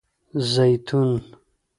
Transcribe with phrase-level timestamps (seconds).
[0.31, 1.09] 🫒 زیتون